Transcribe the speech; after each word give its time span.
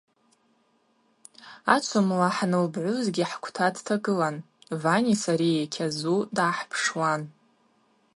Ачвымла 1.75 2.29
хӏынылбгӏузгьи 2.35 3.25
хӏквта 3.31 3.67
дтагылан, 3.75 4.35
Вани 4.81 5.15
сари 5.21 5.51
кьазу 5.73 6.17
дгӏахӏпшуан. 6.35 7.21